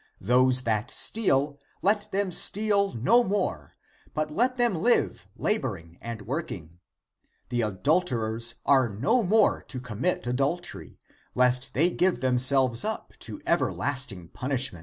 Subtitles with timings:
[0.19, 3.75] Those that steal, let them steal no more,
[4.15, 6.79] but let them live, laboring and working.^
[7.49, 10.97] The adulterers are no more to commit adultery,
[11.35, 14.79] lest they give themselves up to everlasting punishment.